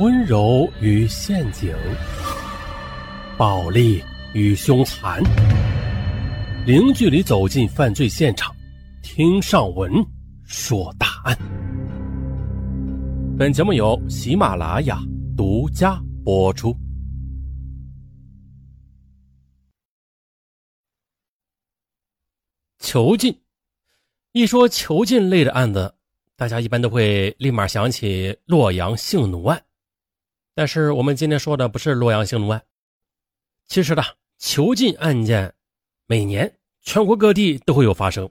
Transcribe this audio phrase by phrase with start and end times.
[0.00, 1.72] 温柔与陷阱，
[3.38, 4.02] 暴力
[4.32, 5.22] 与凶残，
[6.66, 8.52] 零距离走进犯罪现场，
[9.04, 9.92] 听上文
[10.42, 11.38] 说大案。
[13.38, 14.98] 本节目由喜马拉雅
[15.36, 16.76] 独家播出。
[22.80, 23.40] 囚禁，
[24.32, 25.94] 一说囚禁类的案子，
[26.34, 29.62] 大家一般都会立马想起洛阳性奴案。
[30.54, 32.62] 但是我们今天说的不是洛阳性奴案。
[33.66, 34.02] 其实呢，
[34.38, 35.52] 囚禁案件
[36.06, 38.30] 每年全国各地都会有发生，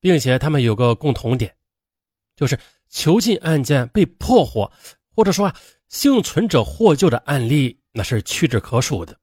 [0.00, 1.54] 并且他们有个共同点，
[2.34, 4.72] 就是囚禁案件被破获，
[5.14, 5.56] 或者说啊
[5.88, 9.16] 幸存者获救的案例那是屈指可数的。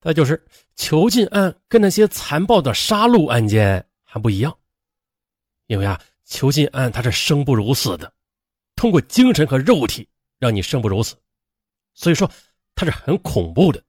[0.00, 0.44] 再就是
[0.76, 4.56] 囚禁案跟那些残暴的杀戮案件还不一样，
[5.66, 8.12] 因为啊囚禁案它是生不如死的，
[8.74, 10.08] 通过精神和肉体
[10.38, 11.14] 让你生不如死。
[11.94, 12.30] 所以说，
[12.74, 13.82] 它是很恐怖的，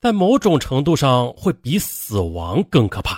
[0.00, 3.16] 在某种程度上会比死亡更可怕。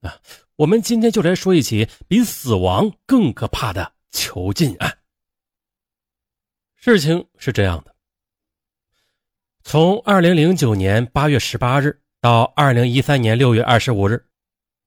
[0.00, 0.18] 啊，
[0.56, 4.98] 我们今天就来说一起比死亡更可怕的囚禁案。
[6.76, 7.94] 事情是这样的：
[9.62, 14.24] 从二零零九年八月十八日到二零一三年六月二十五日，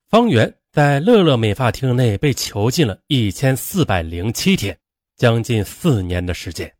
[0.08, 4.76] 方圆在乐乐美发厅内被囚禁了一千四百零七天，
[5.16, 6.74] 将近四年的时间。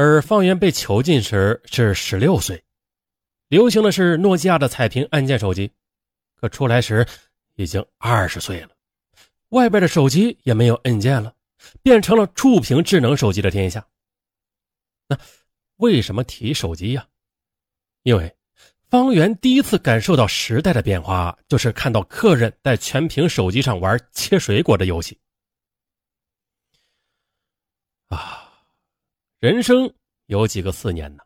[0.00, 2.62] 而方圆被囚禁时是十六岁，
[3.48, 5.72] 流行的是诺基亚的彩屏按键手机，
[6.36, 7.04] 可出来时
[7.56, 8.68] 已经二十岁了，
[9.48, 11.34] 外边的手机也没有按键了，
[11.82, 13.84] 变成了触屏智能手机的天下。
[15.08, 15.18] 那
[15.78, 17.04] 为什么提手机呀？
[18.04, 18.36] 因为
[18.88, 25.18] 方圆第一次感受到时代的变化，就是看到客人在全屏手机上玩切水果的游戏。
[28.06, 28.37] 啊。
[29.40, 29.94] 人生
[30.26, 31.22] 有几个四年呢？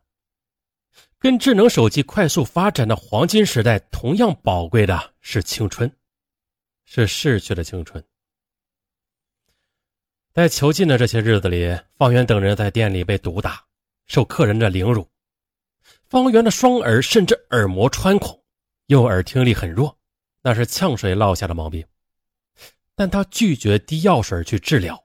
[1.19, 5.91] 跟智能手机快速发展的黄金时代同样宝贵的是青春，
[6.84, 8.05] 是逝去的青春。
[10.34, 13.65] 在囚禁的这些日子里，方圆等人在店里被毒打，
[14.06, 15.09] 受客人的凌辱。
[16.05, 18.45] 方圆的双耳甚至耳膜穿孔，
[18.89, 19.99] 右耳听力很弱，
[20.43, 21.83] 那是呛水落下的毛病。
[22.95, 25.02] 但他拒绝滴药水去治疗。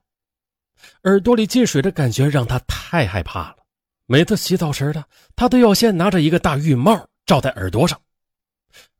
[1.04, 3.58] 耳朵里进水的感觉让他太害怕了。
[4.06, 5.04] 每次洗澡时的
[5.36, 8.00] 他都要先拿着一个大浴帽罩在耳朵上，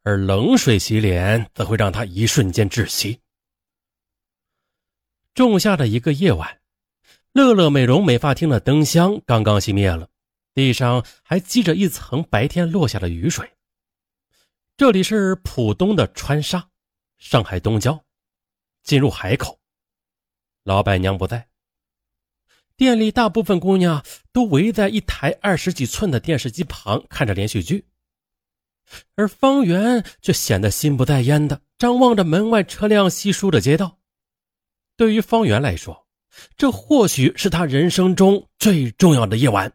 [0.03, 3.21] 而冷水洗脸则会让他一瞬间窒息。
[5.35, 6.61] 仲夏的一个夜晚，
[7.33, 10.09] 乐乐美容美发厅的灯箱刚刚熄灭了，
[10.53, 13.51] 地上还积着一层白天落下的雨水。
[14.77, 16.69] 这里是浦东的川沙，
[17.17, 18.05] 上海东郊，
[18.83, 19.59] 进入海口，
[20.65, 21.48] 老板娘不在。
[22.79, 27.85] 店里大部分姑娘都围在一台二十几寸的电视机旁看着连续剧，
[29.17, 33.99] 而方圆却显得心不在焉的张望着门外车辆稀疏的街道。
[34.97, 36.07] 对于方圆来说，
[36.57, 39.73] 这或许是他人生中最重要的夜晚，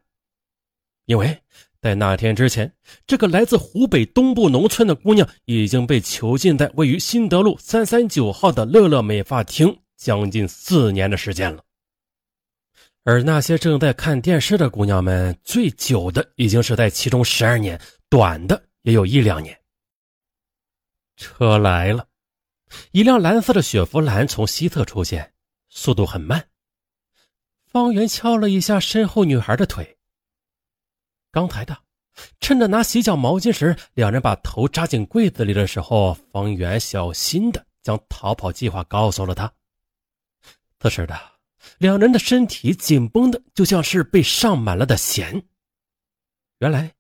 [1.06, 1.38] 因为
[1.82, 2.74] 在那天之前，
[3.06, 11.62] 这个来自湖北东部农村的姑娘已经被囚禁在位于新德路三三九号的乐乐美发厅将近四年的时间了。
[13.06, 19.60] 而那些正在看电视的姑娘们，最久的已经是在其中十二年，短的也有一两年。
[21.18, 22.08] 车来了，
[22.92, 25.34] 一辆蓝色的雪佛兰从西侧出现，
[25.68, 26.48] 速度很慢。
[27.66, 29.98] 方圆敲了一下身后女孩的腿。
[31.30, 31.78] 刚才的，
[32.40, 39.52] 趁着拿洗脚毛巾时，两人把头扎进柜子里的时候，方圆小心的将逃跑计划告诉了他。
[40.80, 41.33] 此时的。
[41.78, 45.44] 两人的身体紧绷的，就像是被上满了的弦。
[46.60, 46.94] 原来，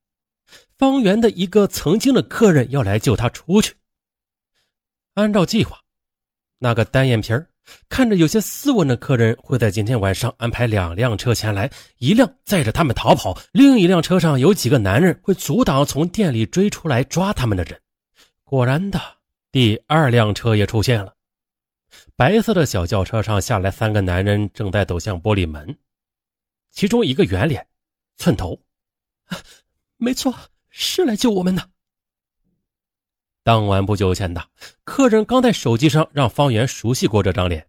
[0.77, 3.75] 方圆的一个曾经的客人要来救他出去。
[5.13, 5.79] 按照计划，
[6.59, 7.47] 那个单眼皮儿、
[7.87, 17.79] 看着有些斯文的客人会在今天晚上安排两辆车前来，一辆载着他们逃跑，另一辆车上有几个男人会阻挡从店里追出来抓他们的人。
[18.43, 18.99] 果然的，
[19.51, 21.13] 第二辆车也出现了。
[22.15, 25.77] 白色的小轿车上下来三个男人，正在走向玻璃门。
[26.71, 27.67] 其中一个圆脸，
[28.17, 28.59] 寸头，
[29.97, 30.33] 没错，
[30.69, 31.69] 是来救我们的。
[33.43, 34.47] 当晚不久前的
[34.83, 37.67] 客人刚在手机上让方圆熟悉过这张脸，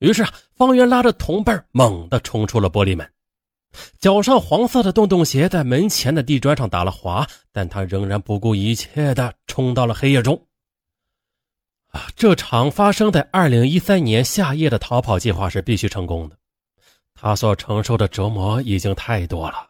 [0.00, 3.08] 于是方圆拉着同伴猛地冲出了玻璃门，
[3.98, 10.46] 脚上黄色的洞洞鞋在门前的地砖上打了滑，但他仍然不顾一切的冲到了黑夜中。
[12.16, 16.36] 这场发生在二零一三年夏夜的逃跑计划是必须成功的。
[17.14, 19.68] 他所承受的折磨已经太多了。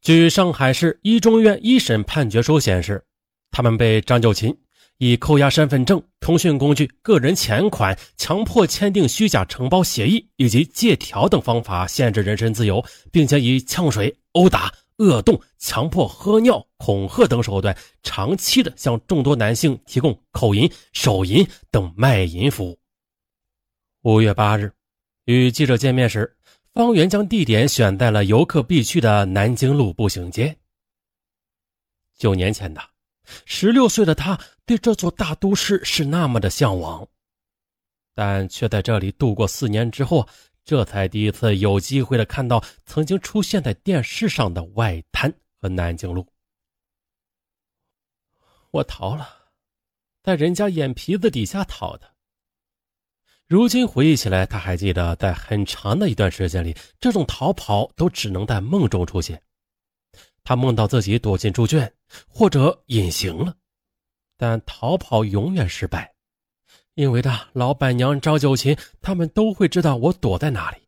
[0.00, 3.04] 据上海市一中院一审判决书显示，
[3.50, 4.56] 他们被张九琴
[4.98, 22.78] 以扣押身份证、通讯工具、个人钱款、强迫签订虚假承包协议以及借条等方法限制人身自由，并且以呛水、殴打、恶动、强迫喝尿、恐吓等手段，长期的向众多男性提供口淫、手淫等卖淫服务。
[24.02, 24.72] 五月八日，
[25.24, 26.36] 与记者见面时，
[26.72, 30.56] 方圆将地点选在了游客必去的南京路步行街。
[32.16, 32.80] 九年前的。
[33.44, 37.04] 十六岁的他对这座大都市是那么的向往，
[38.14, 40.28] 但却在这里度过四年之后，
[40.66, 46.26] 这才第一次有机会的看到曾经出现在电视上的外滩和南京路。
[48.72, 49.52] 我逃了，
[50.24, 52.16] 在人家眼皮子底下逃的。
[53.46, 59.40] 如今回忆起来，他还记得，在很长的一段时间里，这种逃跑都只能在梦中出现。
[60.42, 61.94] 他梦到自己躲进猪圈，
[62.26, 63.56] 或者隐形了，
[64.36, 66.15] 但逃跑永远失败，
[66.96, 70.78] 因为的老板娘张九琴他们都会知道我躲在哪里。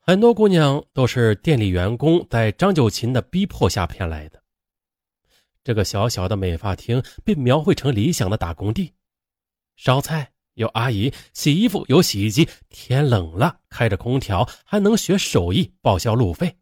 [0.00, 4.42] 很多姑娘都是店里员工在张九琴的逼迫下骗来的。
[5.62, 8.92] 这个小小的美发厅被描绘成理想的打工地，
[9.76, 10.32] 烧菜。
[10.54, 16.56] 有阿姨洗衣服，有洗衣机，天冷了开着空调，还能学手艺报销路费。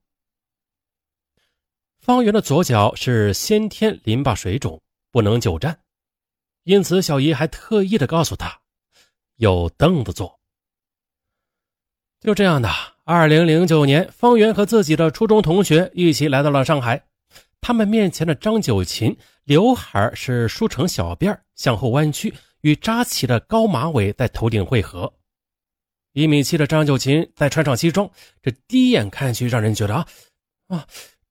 [1.99, 4.81] 方圆的左脚是先天淋巴水肿，
[5.11, 5.79] 不能久站，
[6.65, 8.61] 因此小姨还特意的告诉他，
[9.37, 10.41] 有凳子坐。
[12.21, 12.71] 就这样的，
[13.05, 17.05] 二零零九年，方圆和自己的初中同学一起来到了上海。
[17.61, 22.35] 他们面前的张九琴，刘海是梳成小辫向后弯曲。
[22.63, 25.13] 与扎起的高马尾在头顶汇合，
[26.13, 28.09] 一米七的张九琴再穿上西装，
[28.41, 30.07] 这第一眼看去让人觉得啊
[30.69, 30.87] 啊，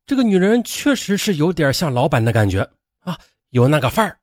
[0.06, 2.70] 这个女人确实是有点像老板的感觉
[3.00, 3.18] 啊，
[3.52, 4.20] 有那个范儿。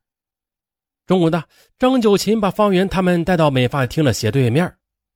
[1.08, 1.42] 中午呢
[1.78, 4.70] 张九琴把方圆他们带到美发厅的斜对面，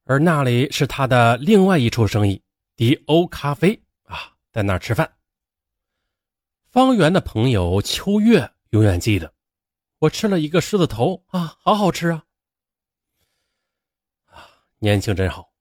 [0.04, 2.42] 而那里是他的另外一处生意——
[2.76, 5.12] 迪欧咖啡啊，在那儿吃饭。
[6.70, 9.30] 方圆的朋友秋月永远记得。
[9.98, 12.24] 我吃了一个狮子头啊，好好吃啊！
[14.30, 14.48] 啊，
[14.78, 15.52] 年轻真好。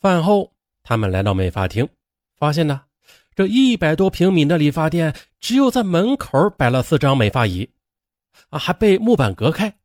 [0.00, 1.86] 饭后，他们来到美发厅，
[2.34, 2.80] 发现呢，
[3.34, 7.70] 这一百多平米的理发店，只有在门口摆了四张美发椅，
[8.50, 9.78] 啊，还被木板隔开，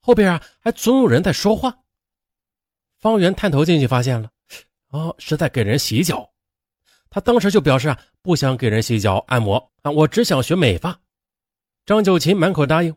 [0.00, 1.78] 后边啊，还总有人在说话。
[2.98, 4.30] 方圆探头进去，发现了，
[4.88, 6.30] 哦，是在给人洗脚。
[7.08, 11.00] 他当时就表示啊，不想给人洗脚按摩啊，我只想学美发。
[11.86, 12.94] 张九琴满口答应，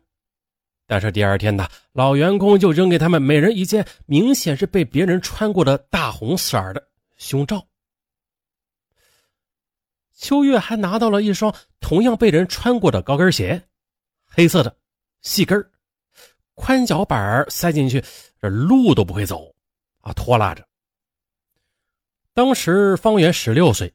[0.86, 7.66] 但是第二天呢，老员工就扔给他们每人一件明显是被别人穿过的大红色的胸罩。
[10.16, 13.66] 秋月还拿到了一双同样被人穿过的高跟鞋，
[14.34, 14.76] 黑色的，
[15.22, 15.70] 细跟儿
[16.54, 18.02] 宽脚板塞进去，
[18.40, 19.54] 这路都不会走
[20.00, 20.66] 啊，拖拉着。
[22.32, 23.94] 当时方圆十六岁，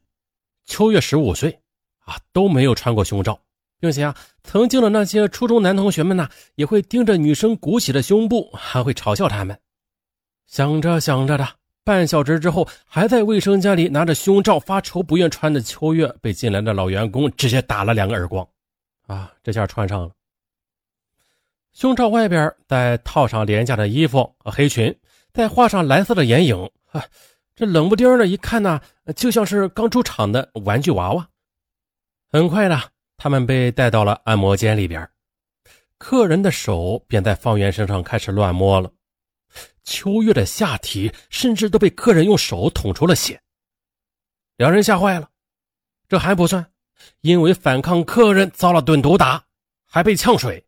[0.64, 1.60] 秋月十五岁，
[1.98, 3.38] 啊，都没有穿过胸罩。
[3.78, 4.14] 并且啊，
[4.44, 9.58] 曾经的那些初中男同学们呢，也会盯着女生鼓起的胸部，还会嘲笑他们。
[10.46, 11.48] 想着想着的，
[11.82, 18.46] 半小时之后，还在卫生间里拿着胸罩发愁不愿穿的秋月，被进来的老员工直接打了两个耳光。
[19.06, 20.12] 啊，这下穿上了。
[21.80, 24.94] 胸罩外边再套上廉价的衣服和黑裙，
[25.32, 27.02] 再画上蓝色的眼影，哈，
[27.56, 28.78] 这冷不丁的一看呢，
[29.16, 31.26] 就像是刚出厂的玩具娃娃。
[32.30, 32.82] 很快呢。
[33.16, 35.08] 他们被带到了按摩间里边，
[35.96, 38.92] 客人的手便在方圆身上开始乱摸了。
[39.82, 43.40] 秋月的下体甚至都被客人用手捅出了血。
[44.56, 45.30] 两人吓坏了，
[46.10, 46.70] 这还不算，
[47.22, 49.44] 因为反抗客人遭了顿毒打，
[49.86, 50.62] 还被呛水，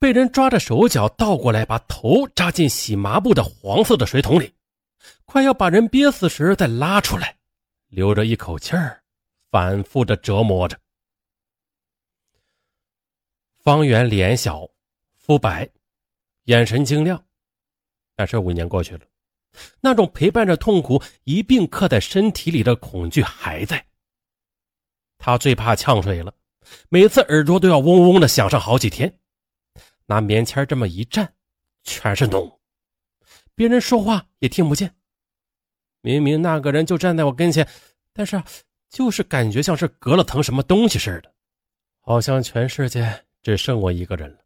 [0.00, 4.54] 被人抓着手脚倒过来，把头扎进洗麻布的黄色的水桶里，
[5.26, 7.36] 快要把人憋死时再拉出来，
[7.88, 9.02] 留着一口气儿，
[9.50, 10.80] 反复的折磨着。
[13.58, 14.66] 方圆脸小，
[15.18, 15.68] 肤白，
[16.44, 17.22] 眼神晶亮，
[18.16, 19.02] 但是五年过去了，
[19.82, 23.86] 那种陪伴着痛苦一并刻在身体里的恐惧还在。
[25.18, 26.32] 他最怕呛水了，
[26.88, 29.19] 每次耳朵都要嗡嗡的响上好几天。
[30.10, 31.28] 拿棉签这么一蘸，
[31.84, 32.58] 全是脓，
[33.54, 34.92] 别人说话也听不见。
[36.00, 37.68] 明明那个人就站在我跟前，
[38.12, 38.42] 但是
[38.88, 41.32] 就是感觉像是隔了层什么东西似的，
[42.00, 43.24] 好像全世界。
[43.42, 44.38] 只剩我一个人了。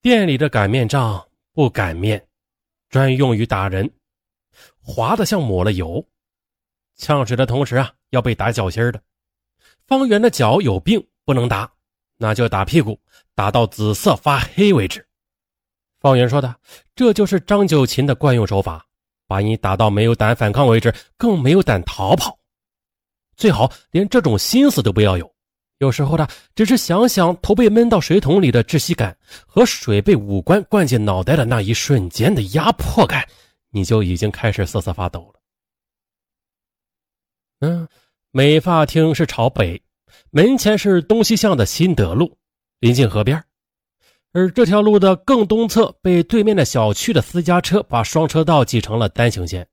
[0.00, 2.26] 店里的擀面杖不擀面，
[2.88, 3.92] 专用于打人，
[4.80, 6.08] 滑的像抹了油。
[6.96, 9.02] 呛水的同时啊，要被打脚心的。
[9.86, 11.73] 方圆的脚有病，不能打，
[12.16, 13.00] 那就打屁股，
[13.34, 15.06] 打到紫色发黑为止。
[16.00, 16.54] 方圆说的，
[16.94, 18.86] 这就是张九琴的惯用手法，
[19.26, 22.38] 把你打到没有胆反抗为止，更没有胆逃跑。
[23.36, 25.34] 最好连这种心思都不要有。
[25.78, 33.28] 有时候呢，只是想想头被闷到水桶里的窒息感和水被五官灌进脑袋的那一瞬间的压迫感，
[33.70, 35.40] 你就已经开始瑟瑟发抖了。
[37.60, 37.88] 嗯，
[38.30, 39.82] 美发厅是朝北，
[40.36, 42.36] 门前是东西向的新德路，
[42.80, 43.40] 临近河边。
[44.32, 49.64] 而这条路的更东侧被对面的小区的私家车把双车道挤成了单行线。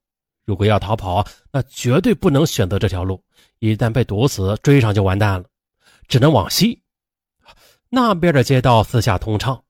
[0.46, 3.20] 如果要逃跑，那绝对不能选择这条路，
[3.58, 5.46] 一旦被堵死，追上就完蛋了。
[6.08, 6.80] 只能往西，
[7.90, 9.64] 那边的街道四下通畅。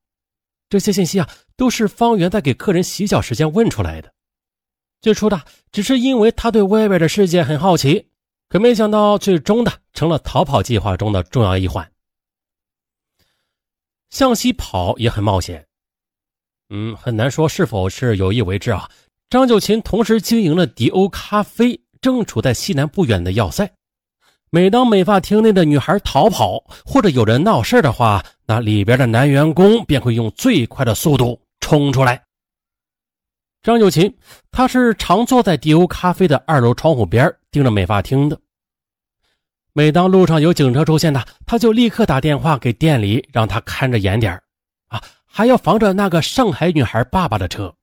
[0.67, 4.11] 这些信息啊，都是方圆在给客人洗脚时间问出来的。
[5.01, 8.09] 最初的只是因为他对外边的世界很好奇，
[8.51, 11.89] 可没想到最终的成了逃跑计划中的重要一环。
[14.09, 15.65] 向西跑也很冒险，
[16.69, 18.89] 嗯，很难说是否是有意为之啊。
[19.29, 23.71] 张九琴同时经营了迪欧咖啡，正处在西南不远的要塞。
[24.49, 32.21] 每当美发厅内的女孩逃跑或者有人闹事的话，那里边的男员工便会用最快的速度冲出来。
[33.63, 34.17] 张九琴，
[34.49, 38.39] 他是常坐在迪欧咖啡的二楼窗户边盯着美发厅的。
[39.73, 44.33] 每当路上有警车出现呢，他就立刻打电话给店里，让他看着严点
[44.87, 47.75] 啊，还要防着那个上海女孩爸爸的车。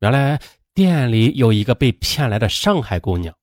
[0.00, 0.38] 原来
[0.74, 3.34] 店里有一个被骗来的上海姑娘。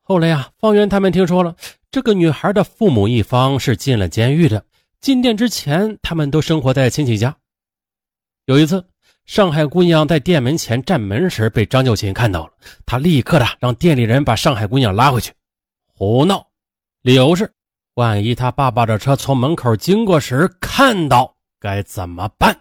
[0.00, 1.56] 后来呀，方圆他们听说了，
[1.90, 4.64] 这个女孩的父母一方是进了监狱的。
[5.00, 7.36] 进店之前，他们都生活在亲戚家。
[8.44, 8.86] 有一次，
[9.26, 12.52] 上海姑娘在店门前站门时被张秀琴看到了，
[12.86, 15.32] 他立刻的让店里人把上海姑娘拉回去。
[15.92, 16.46] 胡闹，
[17.02, 17.52] 理由是，
[17.94, 22.56] 万一他爸爸的车从门口经过时看到，该怎么办？